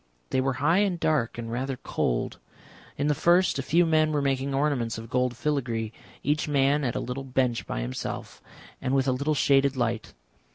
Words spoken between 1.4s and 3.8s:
rather cold. In the first a